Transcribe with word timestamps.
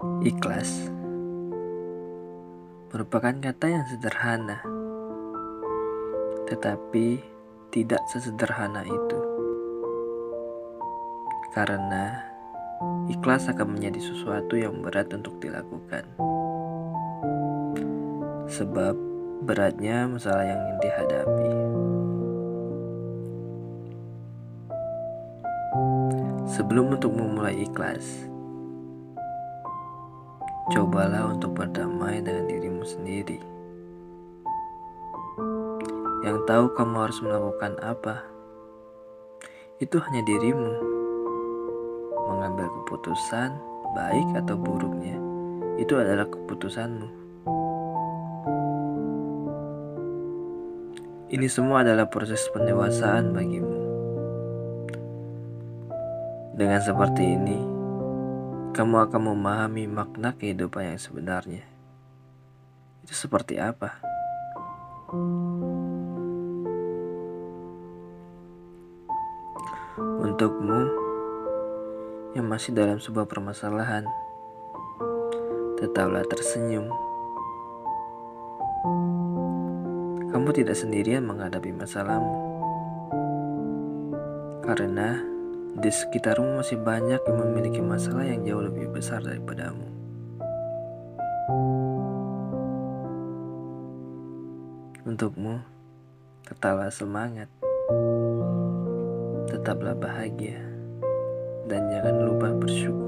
Ikhlas 0.00 0.88
merupakan 2.88 3.36
kata 3.36 3.66
yang 3.68 3.84
sederhana, 3.84 4.64
tetapi 6.48 7.20
tidak 7.68 8.00
sesederhana 8.08 8.80
itu, 8.88 9.20
karena 11.52 12.16
ikhlas 13.12 13.52
akan 13.52 13.76
menjadi 13.76 14.00
sesuatu 14.00 14.56
yang 14.56 14.80
berat 14.80 15.12
untuk 15.12 15.36
dilakukan, 15.36 16.08
sebab 18.48 18.96
beratnya 19.44 20.08
masalah 20.08 20.48
yang 20.48 20.64
dihadapi. 20.80 21.52
Sebelum 26.48 26.96
untuk 26.96 27.12
memulai 27.12 27.68
ikhlas, 27.68 28.32
cobalah 30.70 31.34
untuk 31.34 31.58
berdamai 31.58 32.22
dengan 32.22 32.46
dirimu 32.46 32.86
sendiri. 32.86 33.42
Yang 36.22 36.38
tahu 36.46 36.64
kamu 36.78 36.96
harus 36.96 37.18
melakukan 37.18 37.74
apa, 37.82 38.22
itu 39.82 39.98
hanya 39.98 40.22
dirimu. 40.22 40.72
Mengambil 42.30 42.70
keputusan, 42.70 43.50
baik 43.98 44.28
atau 44.38 44.54
buruknya, 44.54 45.18
itu 45.74 45.98
adalah 45.98 46.30
keputusanmu. 46.30 47.08
Ini 51.30 51.46
semua 51.46 51.82
adalah 51.86 52.06
proses 52.10 52.42
pendewasaan 52.54 53.34
bagimu. 53.34 53.78
Dengan 56.58 56.82
seperti 56.82 57.22
ini, 57.22 57.79
kamu 58.80 59.12
akan 59.12 59.36
memahami 59.36 59.84
makna 59.92 60.32
kehidupan 60.32 60.96
yang 60.96 60.96
sebenarnya. 60.96 61.68
Itu 63.04 63.12
seperti 63.12 63.60
apa? 63.60 64.00
Untukmu 70.00 70.80
yang 72.32 72.48
masih 72.48 72.72
dalam 72.72 72.96
sebuah 73.04 73.28
permasalahan, 73.28 74.08
tetaplah 75.76 76.24
tersenyum. 76.24 76.88
Kamu 80.32 80.56
tidak 80.56 80.80
sendirian 80.80 81.28
menghadapi 81.28 81.68
masalahmu, 81.76 82.32
karena 84.64 85.29
di 85.78 85.90
sekitarmu 85.90 86.58
masih 86.58 86.82
banyak 86.82 87.22
yang 87.22 87.38
memiliki 87.46 87.78
masalah 87.78 88.26
yang 88.26 88.42
jauh 88.42 88.66
lebih 88.66 88.90
besar 88.90 89.22
daripadamu. 89.22 89.86
Untukmu, 95.06 95.62
tetaplah 96.42 96.90
semangat, 96.90 97.46
tetaplah 99.46 99.94
bahagia, 99.94 100.58
dan 101.70 101.86
jangan 101.88 102.16
lupa 102.26 102.50
bersyukur. 102.54 102.99